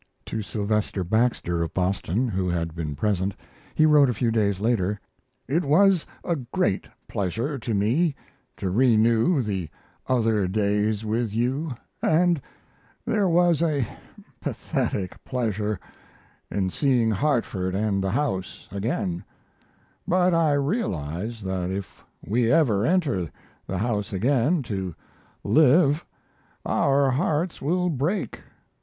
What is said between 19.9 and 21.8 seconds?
but I realized that